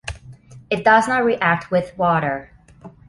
It 0.71 0.83
does 0.83 1.07
not 1.07 1.23
react 1.25 1.69
with 1.69 1.95
water. 1.95 2.51